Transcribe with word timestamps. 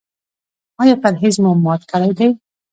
ایا 0.81 0.95
پرهیز 1.03 1.35
مو 1.43 1.51
مات 1.65 1.81
کړی 1.91 2.11
دی؟ 2.17 2.27